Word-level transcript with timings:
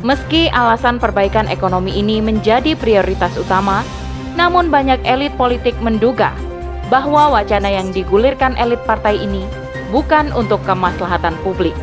Meski 0.00 0.48
alasan 0.48 0.96
perbaikan 0.96 1.44
ekonomi 1.52 1.92
ini 1.92 2.24
menjadi 2.24 2.72
prioritas 2.72 3.36
utama, 3.36 3.84
namun 4.32 4.72
banyak 4.72 4.96
elit 5.04 5.28
politik 5.36 5.76
menduga 5.84 6.32
bahwa 6.88 7.28
wacana 7.36 7.68
yang 7.68 7.92
digulirkan 7.92 8.56
elit 8.56 8.80
partai 8.88 9.20
ini 9.20 9.44
bukan 9.92 10.32
untuk 10.32 10.64
kemaslahatan 10.64 11.36
publik, 11.44 11.76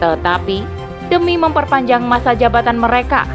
tetapi 0.00 0.64
demi 1.12 1.36
memperpanjang 1.36 2.00
masa 2.00 2.32
jabatan 2.32 2.80
mereka, 2.80 3.28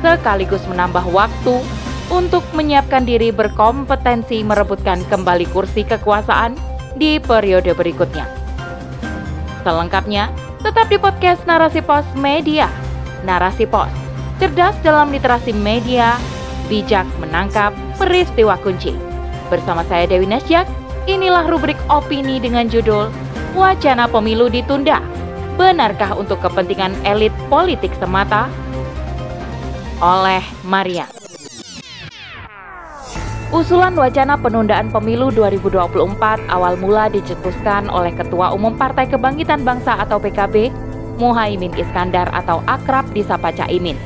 sekaligus 0.00 0.64
menambah 0.64 1.04
waktu 1.12 1.60
untuk 2.08 2.40
menyiapkan 2.56 3.04
diri 3.04 3.36
berkompetensi 3.36 4.40
merebutkan 4.48 5.04
kembali 5.12 5.44
kursi 5.52 5.84
kekuasaan 5.84 6.56
di 6.96 7.20
periode 7.20 7.76
berikutnya. 7.76 8.24
Selengkapnya, 9.60 10.32
tetap 10.64 10.88
di 10.88 10.96
podcast 10.96 11.44
Narasi 11.44 11.84
Pos 11.84 12.08
Media 12.16 12.83
narasi 13.24 13.64
pos, 13.64 13.90
cerdas 14.38 14.76
dalam 14.84 15.08
literasi 15.10 15.56
media, 15.56 16.20
bijak 16.68 17.08
menangkap 17.18 17.72
peristiwa 17.96 18.56
kunci. 18.60 18.92
Bersama 19.48 19.84
saya 19.88 20.08
Dewi 20.08 20.28
Nasjak, 20.28 20.68
inilah 21.04 21.48
rubrik 21.48 21.76
opini 21.92 22.40
dengan 22.40 22.68
judul 22.68 23.08
Wacana 23.52 24.08
Pemilu 24.08 24.48
Ditunda. 24.48 25.00
Benarkah 25.54 26.18
untuk 26.18 26.42
kepentingan 26.42 26.90
elit 27.06 27.30
politik 27.46 27.94
semata? 28.02 28.50
Oleh 30.02 30.42
Maria. 30.66 31.06
Usulan 33.54 33.94
wacana 33.94 34.34
penundaan 34.34 34.90
pemilu 34.90 35.30
2024 35.30 35.94
awal 36.50 36.74
mula 36.74 37.06
dicetuskan 37.06 37.86
oleh 37.86 38.10
Ketua 38.10 38.50
Umum 38.50 38.74
Partai 38.74 39.06
Kebangkitan 39.06 39.62
Bangsa 39.62 39.94
atau 39.94 40.18
PKB 40.18 40.74
Muhaimin 41.16 41.74
Iskandar 41.78 42.30
atau 42.34 42.60
akrab 42.66 43.06
disapa 43.14 43.54
Caimin. 43.54 43.98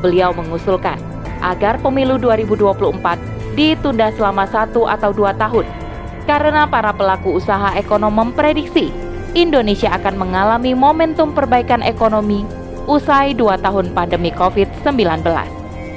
Beliau 0.00 0.30
mengusulkan 0.34 0.98
agar 1.42 1.78
pemilu 1.82 2.18
2024 2.18 3.54
ditunda 3.58 4.10
selama 4.14 4.46
satu 4.46 4.86
atau 4.86 5.10
dua 5.10 5.34
tahun 5.34 5.66
karena 6.28 6.68
para 6.68 6.92
pelaku 6.92 7.40
usaha 7.40 7.74
ekonom 7.74 8.12
memprediksi 8.12 8.92
Indonesia 9.32 9.88
akan 9.96 10.14
mengalami 10.20 10.76
momentum 10.76 11.32
perbaikan 11.32 11.80
ekonomi 11.80 12.44
usai 12.88 13.36
dua 13.36 13.60
tahun 13.60 13.92
pandemi 13.92 14.32
COVID-19. 14.32 15.24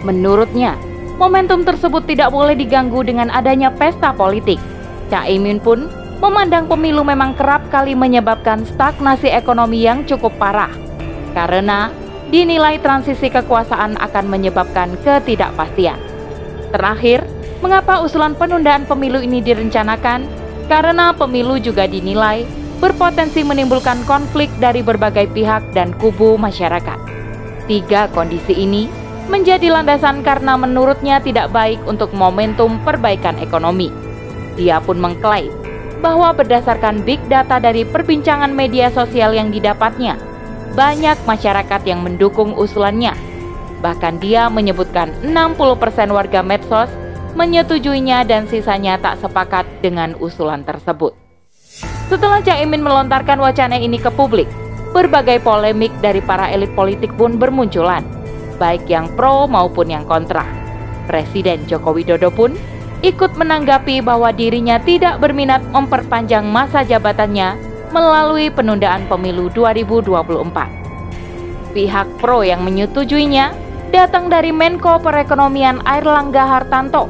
Menurutnya, 0.03 0.75
momentum 1.15 1.63
tersebut 1.63 2.03
tidak 2.03 2.35
boleh 2.35 2.55
diganggu 2.57 2.99
dengan 3.07 3.31
adanya 3.31 3.71
pesta 3.71 4.11
politik. 4.11 4.59
Caimin 5.07 5.59
pun 5.63 5.87
memandang 6.21 6.69
pemilu 6.69 7.01
memang 7.01 7.33
kerap 7.33 7.65
kali 7.73 7.97
menyebabkan 7.97 8.61
stagnasi 8.69 9.33
ekonomi 9.33 9.81
yang 9.81 10.05
cukup 10.05 10.29
parah. 10.37 10.69
Karena 11.33 11.89
dinilai 12.29 12.77
transisi 12.77 13.33
kekuasaan 13.33 13.97
akan 13.97 14.25
menyebabkan 14.29 14.93
ketidakpastian. 15.01 15.97
Terakhir, 16.69 17.25
mengapa 17.65 18.05
usulan 18.05 18.37
penundaan 18.37 18.85
pemilu 18.85 19.19
ini 19.19 19.41
direncanakan? 19.41 20.29
Karena 20.69 21.11
pemilu 21.11 21.57
juga 21.57 21.89
dinilai 21.89 22.45
berpotensi 22.79 23.41
menimbulkan 23.43 24.05
konflik 24.05 24.47
dari 24.61 24.85
berbagai 24.85 25.27
pihak 25.33 25.73
dan 25.73 25.91
kubu 25.97 26.37
masyarakat. 26.37 27.01
Tiga 27.65 28.07
kondisi 28.13 28.55
ini 28.55 28.87
menjadi 29.27 29.73
landasan 29.73 30.21
karena 30.21 30.55
menurutnya 30.55 31.19
tidak 31.19 31.49
baik 31.51 31.81
untuk 31.89 32.13
momentum 32.13 32.79
perbaikan 32.85 33.35
ekonomi. 33.41 33.91
Dia 34.55 34.83
pun 34.83 34.99
mengklaim 34.99 35.60
bahwa 36.01 36.33
berdasarkan 36.33 37.05
big 37.05 37.21
data 37.29 37.61
dari 37.61 37.85
perbincangan 37.85 38.49
media 38.49 38.89
sosial 38.89 39.37
yang 39.37 39.53
didapatnya, 39.53 40.17
banyak 40.73 41.15
masyarakat 41.29 41.81
yang 41.85 42.01
mendukung 42.01 42.57
usulannya. 42.57 43.13
Bahkan 43.85 44.17
dia 44.17 44.49
menyebutkan 44.49 45.13
60% 45.21 46.09
warga 46.09 46.41
medsos 46.41 46.89
menyetujuinya 47.37 48.27
dan 48.27 48.49
sisanya 48.49 48.99
tak 48.99 49.21
sepakat 49.23 49.63
dengan 49.79 50.17
usulan 50.19 50.65
tersebut. 50.67 51.15
Setelah 52.11 52.43
Caimin 52.43 52.83
melontarkan 52.83 53.39
wacana 53.39 53.79
ini 53.79 53.95
ke 53.95 54.11
publik, 54.11 54.49
berbagai 54.91 55.39
polemik 55.39 55.95
dari 56.03 56.19
para 56.19 56.51
elit 56.51 56.75
politik 56.75 57.15
pun 57.15 57.39
bermunculan, 57.39 58.03
baik 58.59 58.83
yang 58.91 59.07
pro 59.15 59.47
maupun 59.47 59.87
yang 59.87 60.03
kontra. 60.03 60.43
Presiden 61.07 61.63
Joko 61.71 61.95
Widodo 61.95 62.27
pun 62.29 62.51
ikut 63.01 63.33
menanggapi 63.33 64.05
bahwa 64.05 64.29
dirinya 64.29 64.77
tidak 64.77 65.17
berminat 65.17 65.65
memperpanjang 65.73 66.45
masa 66.45 66.85
jabatannya 66.85 67.57
melalui 67.89 68.53
penundaan 68.53 69.09
pemilu 69.09 69.49
2024. 69.53 71.73
Pihak 71.73 72.07
pro 72.21 72.45
yang 72.45 72.61
menyetujuinya 72.61 73.57
datang 73.89 74.29
dari 74.29 74.53
Menko 74.53 75.01
Perekonomian 75.01 75.81
Airlangga 75.83 76.45
Hartanto 76.45 77.09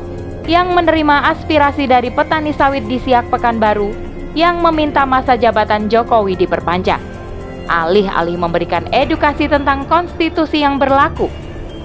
yang 0.50 0.74
menerima 0.74 1.38
aspirasi 1.38 1.86
dari 1.86 2.10
petani 2.10 2.56
sawit 2.56 2.88
di 2.90 2.98
Siak 2.98 3.30
Pekanbaru 3.30 3.94
yang 4.34 4.64
meminta 4.64 5.06
masa 5.06 5.36
jabatan 5.36 5.92
Jokowi 5.92 6.40
diperpanjang. 6.40 7.04
Alih-alih 7.70 8.40
memberikan 8.40 8.88
edukasi 8.90 9.46
tentang 9.46 9.86
konstitusi 9.86 10.66
yang 10.66 10.82
berlaku, 10.82 11.30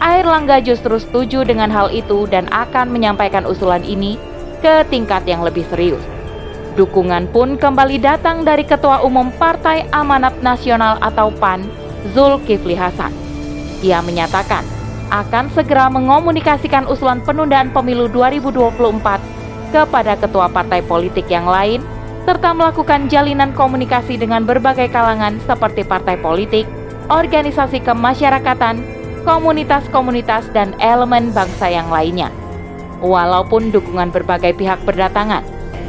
Air 0.01 0.29
Langga 0.29 0.61
justru 0.61 1.01
setuju 1.01 1.41
dengan 1.47 1.73
hal 1.73 1.89
itu 1.89 2.29
dan 2.29 2.45
akan 2.53 2.93
menyampaikan 2.93 3.49
usulan 3.49 3.81
ini 3.81 4.21
ke 4.61 4.85
tingkat 4.93 5.25
yang 5.25 5.41
lebih 5.41 5.65
serius. 5.73 6.03
Dukungan 6.77 7.33
pun 7.33 7.57
kembali 7.57 7.97
datang 8.05 8.45
dari 8.45 8.61
Ketua 8.61 9.01
Umum 9.01 9.33
Partai 9.41 9.89
Amanat 9.97 10.37
Nasional 10.45 11.01
atau 11.01 11.33
PAN, 11.33 11.65
Zulkifli 12.13 12.77
Hasan. 12.77 13.09
Ia 13.81 14.05
menyatakan 14.05 14.61
akan 15.09 15.49
segera 15.57 15.89
mengomunikasikan 15.89 16.85
usulan 16.85 17.25
penundaan 17.25 17.73
pemilu 17.73 18.13
2024 18.13 19.73
kepada 19.73 20.13
ketua 20.21 20.53
partai 20.53 20.85
politik 20.85 21.31
yang 21.33 21.49
lain 21.49 21.81
serta 22.27 22.51
melakukan 22.53 23.07
jalinan 23.07 23.55
komunikasi 23.55 24.19
dengan 24.19 24.43
berbagai 24.43 24.91
kalangan 24.91 25.39
seperti 25.47 25.87
partai 25.87 26.19
politik, 26.19 26.67
organisasi 27.07 27.79
kemasyarakatan, 27.87 28.96
komunitas-komunitas 29.27 30.47
dan 30.55 30.73
elemen 30.79 31.35
bangsa 31.35 31.67
yang 31.67 31.91
lainnya. 31.91 32.31
Walaupun 33.03 33.75
dukungan 33.75 34.15
berbagai 34.15 34.55
pihak 34.55 34.81
berdatangan, 34.87 35.43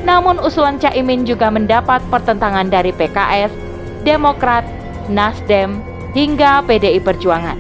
namun 0.04 0.42
usulan 0.42 0.82
Caimin 0.82 1.24
juga 1.24 1.54
mendapat 1.54 2.02
pertentangan 2.10 2.68
dari 2.68 2.90
PKS, 2.92 3.54
Demokrat, 4.02 4.66
Nasdem, 5.08 5.80
hingga 6.18 6.66
PDI 6.66 7.00
Perjuangan. 7.00 7.56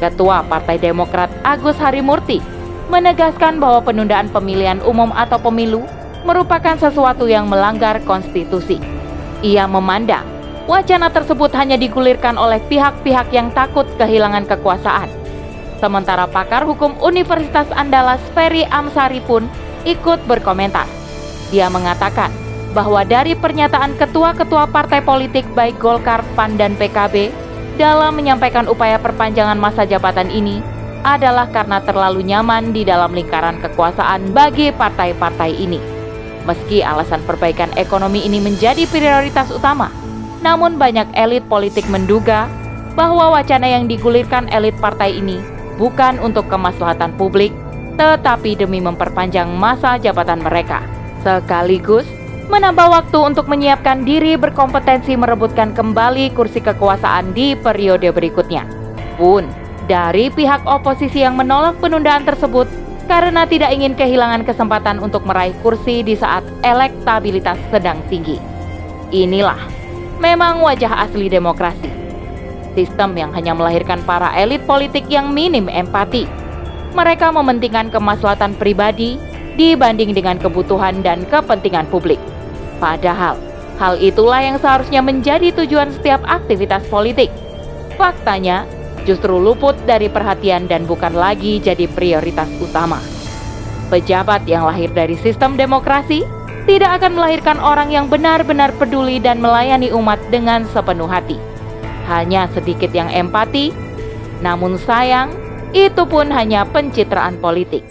Ketua 0.00 0.40
Partai 0.48 0.80
Demokrat 0.80 1.28
Agus 1.44 1.76
Harimurti 1.76 2.40
menegaskan 2.88 3.60
bahwa 3.60 3.84
penundaan 3.84 4.32
pemilihan 4.32 4.80
umum 4.82 5.12
atau 5.12 5.36
pemilu 5.36 5.84
merupakan 6.24 6.74
sesuatu 6.80 7.28
yang 7.28 7.46
melanggar 7.46 8.00
konstitusi. 8.08 8.80
Ia 9.44 9.68
memandang 9.68 10.39
Wacana 10.70 11.10
tersebut 11.10 11.50
hanya 11.58 11.74
digulirkan 11.74 12.38
oleh 12.38 12.62
pihak-pihak 12.70 13.34
yang 13.34 13.50
takut 13.50 13.90
kehilangan 13.98 14.46
kekuasaan. 14.46 15.10
Sementara 15.82 16.30
pakar 16.30 16.62
hukum 16.62 16.94
Universitas 17.02 17.66
Andalas 17.74 18.22
Ferry 18.38 18.62
Amsari 18.70 19.18
pun 19.18 19.50
ikut 19.82 20.22
berkomentar. 20.30 20.86
Dia 21.50 21.66
mengatakan 21.66 22.30
bahwa 22.70 23.02
dari 23.02 23.34
pernyataan 23.34 23.98
ketua-ketua 23.98 24.70
partai 24.70 25.02
politik 25.02 25.42
baik 25.58 25.74
Golkar, 25.82 26.22
PAN, 26.38 26.54
dan 26.54 26.78
PKB 26.78 27.34
dalam 27.74 28.14
menyampaikan 28.14 28.70
upaya 28.70 29.02
perpanjangan 29.02 29.58
masa 29.58 29.82
jabatan 29.82 30.30
ini 30.30 30.62
adalah 31.02 31.50
karena 31.50 31.82
terlalu 31.82 32.22
nyaman 32.22 32.70
di 32.70 32.86
dalam 32.86 33.10
lingkaran 33.10 33.58
kekuasaan 33.58 34.30
bagi 34.30 34.70
partai-partai 34.70 35.50
ini. 35.50 35.82
Meski 36.46 36.86
alasan 36.86 37.26
perbaikan 37.26 37.74
ekonomi 37.74 38.22
ini 38.22 38.38
menjadi 38.38 38.86
prioritas 38.86 39.50
utama, 39.50 39.90
namun 40.40 40.80
banyak 40.80 41.08
elit 41.16 41.44
politik 41.48 41.84
menduga 41.92 42.48
bahwa 42.96 43.38
wacana 43.38 43.68
yang 43.68 43.86
digulirkan 43.86 44.50
elit 44.50 44.74
partai 44.80 45.20
ini 45.20 45.38
bukan 45.80 46.20
untuk 46.20 46.44
kemaslahatan 46.52 47.16
publik, 47.16 47.54
tetapi 47.96 48.56
demi 48.58 48.84
memperpanjang 48.84 49.48
masa 49.48 49.96
jabatan 49.96 50.44
mereka. 50.44 50.84
Sekaligus 51.24 52.04
menambah 52.52 52.88
waktu 52.90 53.18
untuk 53.20 53.46
menyiapkan 53.46 54.04
diri 54.04 54.34
berkompetensi 54.36 55.14
merebutkan 55.16 55.72
kembali 55.72 56.34
kursi 56.36 56.60
kekuasaan 56.60 57.32
di 57.32 57.56
periode 57.56 58.10
berikutnya. 58.12 58.68
Pun, 59.16 59.46
dari 59.88 60.28
pihak 60.28 60.66
oposisi 60.66 61.22
yang 61.22 61.38
menolak 61.38 61.78
penundaan 61.78 62.26
tersebut 62.26 62.66
karena 63.06 63.42
tidak 63.48 63.74
ingin 63.74 63.96
kehilangan 63.96 64.46
kesempatan 64.46 65.02
untuk 65.02 65.24
meraih 65.26 65.54
kursi 65.64 66.04
di 66.04 66.14
saat 66.14 66.46
elektabilitas 66.62 67.58
sedang 67.70 67.98
tinggi. 68.06 68.38
Inilah 69.10 69.79
memang 70.20 70.60
wajah 70.60 71.08
asli 71.08 71.32
demokrasi. 71.32 71.88
Sistem 72.76 73.16
yang 73.18 73.32
hanya 73.34 73.56
melahirkan 73.56 73.98
para 74.06 74.30
elit 74.36 74.62
politik 74.68 75.08
yang 75.10 75.32
minim 75.32 75.66
empati. 75.66 76.28
Mereka 76.94 77.32
mementingkan 77.34 77.90
kemaslahatan 77.90 78.54
pribadi 78.54 79.18
dibanding 79.58 80.14
dengan 80.14 80.38
kebutuhan 80.38 81.02
dan 81.02 81.26
kepentingan 81.26 81.88
publik. 81.90 82.20
Padahal, 82.78 83.40
hal 83.80 83.98
itulah 83.98 84.38
yang 84.44 84.60
seharusnya 84.60 85.02
menjadi 85.02 85.50
tujuan 85.56 85.90
setiap 85.90 86.22
aktivitas 86.28 86.86
politik. 86.86 87.32
Faktanya, 87.98 88.68
justru 89.08 89.34
luput 89.34 89.74
dari 89.88 90.06
perhatian 90.06 90.70
dan 90.70 90.86
bukan 90.86 91.16
lagi 91.16 91.58
jadi 91.58 91.90
prioritas 91.90 92.48
utama. 92.62 93.00
Pejabat 93.90 94.46
yang 94.46 94.70
lahir 94.70 94.94
dari 94.94 95.18
sistem 95.18 95.58
demokrasi 95.58 96.22
tidak 96.70 97.02
akan 97.02 97.18
melahirkan 97.18 97.58
orang 97.58 97.90
yang 97.90 98.06
benar-benar 98.06 98.70
peduli 98.78 99.18
dan 99.18 99.42
melayani 99.42 99.90
umat 99.90 100.22
dengan 100.30 100.62
sepenuh 100.70 101.10
hati. 101.10 101.34
Hanya 102.06 102.46
sedikit 102.54 102.94
yang 102.94 103.10
empati, 103.10 103.74
namun 104.38 104.78
sayang, 104.78 105.34
itu 105.74 106.06
pun 106.06 106.30
hanya 106.30 106.62
pencitraan 106.62 107.42
politik. 107.42 107.82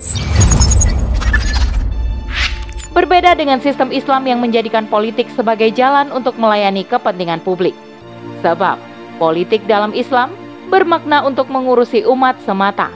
Berbeda 2.96 3.36
dengan 3.36 3.60
sistem 3.60 3.92
Islam 3.92 4.24
yang 4.24 4.40
menjadikan 4.40 4.88
politik 4.88 5.28
sebagai 5.36 5.76
jalan 5.76 6.08
untuk 6.16 6.40
melayani 6.40 6.88
kepentingan 6.88 7.44
publik. 7.44 7.76
Sebab, 8.40 8.80
politik 9.20 9.60
dalam 9.68 9.92
Islam 9.92 10.32
bermakna 10.72 11.28
untuk 11.28 11.52
mengurusi 11.52 12.08
umat 12.08 12.40
semata. 12.48 12.88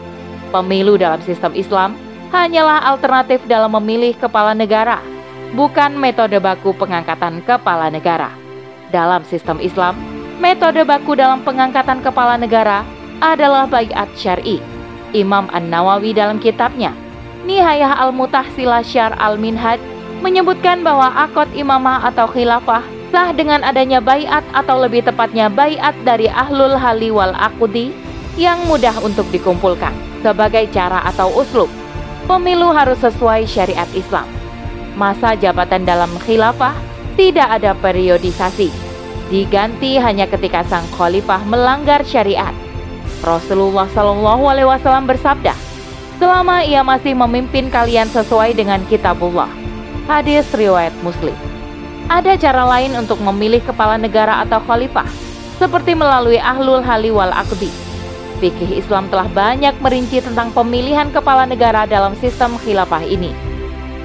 Pemilu 0.47 0.95
dalam 0.95 1.19
sistem 1.27 1.51
Islam 1.51 2.00
hanyalah 2.31 2.88
alternatif 2.88 3.44
dalam 3.51 3.75
memilih 3.75 4.15
kepala 4.15 4.56
negara, 4.56 5.03
bukan 5.53 5.94
metode 5.95 6.41
baku 6.41 6.73
pengangkatan 6.73 7.45
kepala 7.45 7.94
negara. 7.94 8.33
Dalam 8.89 9.25
sistem 9.25 9.57
Islam, 9.61 9.97
metode 10.41 10.81
baku 10.85 11.17
dalam 11.17 11.41
pengangkatan 11.41 12.01
kepala 12.01 12.38
negara 12.38 12.85
adalah 13.21 13.69
bayat 13.69 14.09
syar'i. 14.17 14.61
Imam 15.13 15.45
An-Nawawi 15.53 16.17
dalam 16.17 16.41
kitabnya, 16.41 16.94
Nihayah 17.45 18.01
Al-Mutahsila 18.01 18.81
Syar 18.81 19.13
Al-Minhaj, 19.21 19.77
menyebutkan 20.25 20.81
bahwa 20.81 21.13
akad 21.13 21.50
imamah 21.53 22.01
atau 22.09 22.25
khilafah 22.25 22.81
sah 23.13 23.29
dengan 23.29 23.61
adanya 23.61 24.01
bayat 24.01 24.41
atau 24.57 24.81
lebih 24.81 25.05
tepatnya 25.05 25.53
bayat 25.53 25.94
dari 26.01 26.25
ahlul 26.33 26.73
hali 26.73 27.13
wal 27.13 27.35
akudi 27.38 27.94
yang 28.41 28.57
mudah 28.65 28.97
untuk 29.05 29.29
dikumpulkan 29.29 29.94
sebagai 30.25 30.65
cara 30.73 31.05
atau 31.05 31.29
uslub 31.38 31.69
pemilu 32.25 32.73
harus 32.73 32.97
sesuai 33.03 33.45
syariat 33.45 33.85
Islam. 33.94 34.25
Masa 34.93 35.33
jabatan 35.33 35.89
dalam 35.89 36.13
khilafah 36.21 36.77
tidak 37.17 37.49
ada 37.49 37.73
periodisasi, 37.73 38.69
diganti 39.33 39.97
hanya 39.97 40.29
ketika 40.29 40.61
sang 40.69 40.85
khalifah 40.93 41.41
melanggar 41.49 42.05
syariat. 42.05 42.53
Rasulullah 43.25 43.89
Shallallahu 43.89 44.43
Alaihi 44.45 44.69
Wasallam 44.69 45.09
bersabda, 45.09 45.57
selama 46.21 46.61
ia 46.61 46.85
masih 46.85 47.17
memimpin 47.17 47.73
kalian 47.73 48.05
sesuai 48.13 48.53
dengan 48.53 48.85
kitabullah. 48.85 49.49
Hadis 50.05 50.45
riwayat 50.53 50.93
Muslim. 51.01 51.33
Ada 52.11 52.35
cara 52.35 52.67
lain 52.67 52.93
untuk 52.99 53.17
memilih 53.23 53.63
kepala 53.63 53.95
negara 53.97 54.43
atau 54.45 54.61
khalifah, 54.61 55.07
seperti 55.57 55.95
melalui 55.97 56.37
ahlul 56.37 56.83
hali 56.83 57.09
wal 57.09 57.31
akdi 57.31 57.71
fikih 58.43 58.83
Islam 58.83 59.07
telah 59.07 59.31
banyak 59.31 59.71
merinci 59.79 60.19
tentang 60.19 60.51
pemilihan 60.51 61.07
kepala 61.15 61.47
negara 61.47 61.87
dalam 61.87 62.11
sistem 62.19 62.59
khilafah 62.59 62.99
ini. 63.07 63.52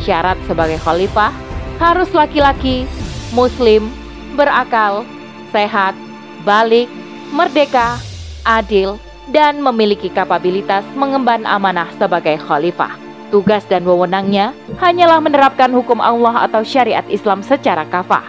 Syarat 0.03 0.39
sebagai 0.47 0.79
khalifah 0.83 1.35
harus 1.79 2.11
laki-laki, 2.15 2.87
muslim, 3.35 3.91
berakal, 4.35 5.03
sehat, 5.50 5.95
balik, 6.43 6.87
merdeka, 7.35 7.99
adil, 8.47 8.99
dan 9.29 9.61
memiliki 9.61 10.09
kapabilitas 10.09 10.85
mengemban 10.97 11.45
amanah 11.45 11.89
sebagai 12.00 12.41
khalifah. 12.41 12.97
Tugas 13.29 13.61
dan 13.69 13.85
wewenangnya 13.85 14.56
hanyalah 14.81 15.21
menerapkan 15.21 15.69
hukum 15.69 16.00
Allah 16.00 16.49
atau 16.49 16.65
syariat 16.65 17.05
Islam 17.12 17.45
secara 17.45 17.85
kafah. 17.85 18.25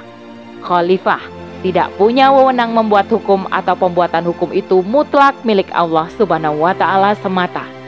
Khalifah 0.60 1.24
tidak 1.63 1.88
punya 1.95 2.31
wewenang 2.31 2.75
membuat 2.75 3.07
hukum 3.07 3.48
atau 3.48 3.80
pembuatan 3.80 4.27
hukum 4.27 4.51
itu 4.51 4.83
mutlak 4.83 5.36
milik 5.48 5.71
Allah 5.71 6.12
Subhanahu 6.19 6.68
wa 6.68 6.75
taala 6.75 7.16
semata. 7.16 7.79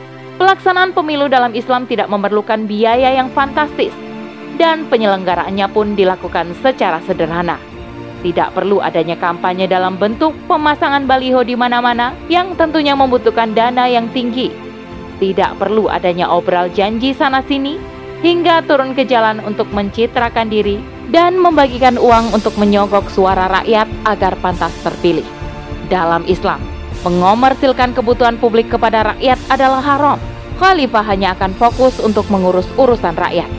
Pelaksanaan 0.41 0.89
pemilu 0.97 1.29
dalam 1.29 1.53
Islam 1.53 1.85
tidak 1.85 2.09
memerlukan 2.09 2.65
biaya 2.65 3.13
yang 3.13 3.29
fantastis 3.29 3.93
dan 4.57 4.89
penyelenggaraannya 4.89 5.69
pun 5.69 5.93
dilakukan 5.93 6.57
secara 6.65 6.97
sederhana. 7.05 7.61
Tidak 8.25 8.49
perlu 8.49 8.81
adanya 8.81 9.21
kampanye 9.21 9.69
dalam 9.69 10.01
bentuk 10.01 10.33
pemasangan 10.49 11.05
baliho 11.05 11.45
di 11.45 11.53
mana-mana 11.53 12.17
yang 12.25 12.57
tentunya 12.57 12.97
membutuhkan 12.97 13.53
dana 13.53 13.85
yang 13.85 14.09
tinggi. 14.17 14.49
Tidak 15.21 15.61
perlu 15.61 15.85
adanya 15.85 16.25
obral 16.33 16.73
janji 16.73 17.13
sana-sini 17.13 17.77
hingga 18.25 18.65
turun 18.65 18.97
ke 18.97 19.05
jalan 19.05 19.45
untuk 19.45 19.69
mencitrakan 19.69 20.49
diri 20.49 20.81
dan 21.13 21.37
membagikan 21.37 22.01
uang 22.01 22.33
untuk 22.33 22.57
menyogok 22.57 23.13
suara 23.13 23.45
rakyat 23.61 23.85
agar 24.09 24.33
pantas 24.41 24.73
terpilih. 24.81 25.25
Dalam 25.85 26.25
Islam, 26.25 26.57
mengomersilkan 27.05 27.93
kebutuhan 27.93 28.41
publik 28.41 28.73
kepada 28.73 29.13
rakyat 29.13 29.37
adalah 29.45 29.85
haram. 29.85 30.30
Khalifah 30.61 31.01
hanya 31.09 31.33
akan 31.33 31.57
fokus 31.57 31.97
untuk 31.97 32.29
mengurus 32.29 32.69
urusan 32.77 33.17
rakyat. 33.17 33.49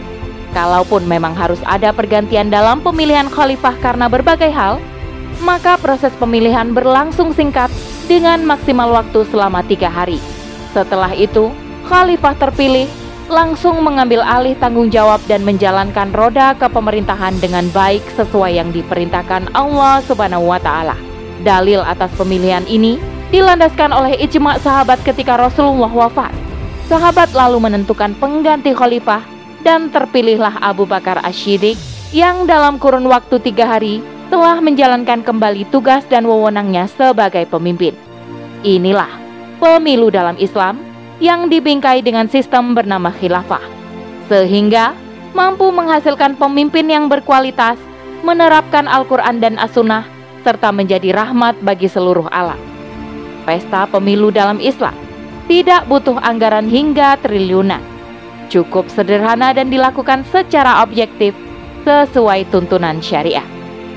Kalaupun 0.54 1.02
memang 1.10 1.34
harus 1.34 1.58
ada 1.66 1.90
pergantian 1.90 2.46
dalam 2.46 2.78
pemilihan 2.78 3.26
khalifah 3.26 3.74
karena 3.82 4.06
berbagai 4.06 4.54
hal, 4.54 4.78
maka 5.42 5.74
proses 5.82 6.14
pemilihan 6.22 6.70
berlangsung 6.70 7.34
singkat 7.34 7.74
dengan 8.06 8.46
maksimal 8.46 8.86
waktu 8.94 9.26
selama 9.34 9.66
tiga 9.66 9.90
hari. 9.90 10.22
Setelah 10.70 11.10
itu, 11.18 11.50
khalifah 11.90 12.38
terpilih 12.38 12.86
langsung 13.26 13.82
mengambil 13.82 14.22
alih 14.22 14.54
tanggung 14.62 14.86
jawab 14.86 15.18
dan 15.26 15.42
menjalankan 15.42 16.14
roda 16.14 16.54
kepemerintahan 16.54 17.34
dengan 17.42 17.66
baik 17.74 18.06
sesuai 18.14 18.62
yang 18.62 18.70
diperintahkan 18.70 19.50
Allah 19.58 19.98
Subhanahu 20.06 20.54
wa 20.54 20.62
taala. 20.62 20.94
Dalil 21.42 21.82
atas 21.82 22.14
pemilihan 22.14 22.62
ini 22.70 23.02
dilandaskan 23.34 23.90
oleh 23.90 24.14
ijma 24.22 24.62
sahabat 24.62 25.02
ketika 25.02 25.34
Rasulullah 25.34 25.90
wafat. 25.90 26.41
Sahabat 26.92 27.32
lalu 27.32 27.56
menentukan 27.56 28.12
pengganti 28.20 28.76
khalifah 28.76 29.24
dan 29.64 29.88
terpilihlah 29.88 30.60
Abu 30.60 30.84
Bakar 30.84 31.24
Ashidik 31.24 31.80
yang 32.12 32.44
dalam 32.44 32.76
kurun 32.76 33.08
waktu 33.08 33.40
tiga 33.40 33.64
hari 33.64 34.04
telah 34.28 34.60
menjalankan 34.60 35.24
kembali 35.24 35.64
tugas 35.72 36.04
dan 36.12 36.28
wewenangnya 36.28 36.84
sebagai 36.92 37.48
pemimpin. 37.48 37.96
Inilah 38.60 39.08
pemilu 39.56 40.12
dalam 40.12 40.36
Islam 40.36 40.84
yang 41.16 41.48
dibingkai 41.48 42.04
dengan 42.04 42.28
sistem 42.28 42.76
bernama 42.76 43.08
khilafah, 43.08 43.64
sehingga 44.28 44.92
mampu 45.32 45.72
menghasilkan 45.72 46.36
pemimpin 46.36 46.92
yang 46.92 47.08
berkualitas, 47.08 47.80
menerapkan 48.20 48.84
Al-Quran 48.84 49.40
dan 49.40 49.56
As-Sunnah, 49.56 50.04
serta 50.44 50.68
menjadi 50.68 51.16
rahmat 51.16 51.56
bagi 51.64 51.88
seluruh 51.88 52.28
alam. 52.28 52.60
Pesta 53.48 53.88
pemilu 53.88 54.28
dalam 54.28 54.60
Islam 54.60 54.92
tidak 55.50 55.86
butuh 55.90 56.18
anggaran 56.22 56.70
hingga 56.70 57.18
triliunan. 57.22 57.82
Cukup 58.52 58.86
sederhana 58.92 59.56
dan 59.56 59.72
dilakukan 59.72 60.28
secara 60.28 60.84
objektif 60.84 61.32
sesuai 61.82 62.46
tuntunan 62.52 63.00
syariah. 63.00 63.44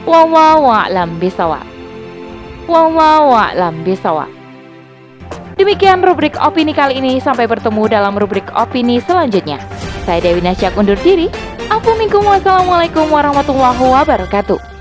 Wallahu 0.06 0.70
a'lam 0.70 1.18
bisawab. 1.18 1.66
Wallahu 2.66 3.84
bisawab. 3.86 4.30
Demikian 5.56 6.04
rubrik 6.04 6.36
opini 6.42 6.76
kali 6.76 7.00
ini. 7.00 7.18
Sampai 7.24 7.48
bertemu 7.48 7.88
dalam 7.88 8.14
rubrik 8.20 8.46
opini 8.54 9.00
selanjutnya. 9.00 9.62
Saya 10.04 10.22
Dewi 10.22 10.44
Nasyak 10.44 10.76
undur 10.76 11.00
diri. 11.00 11.32
Assalamualaikum 11.72 13.10
warahmatullahi 13.10 13.82
wabarakatuh. 13.82 14.75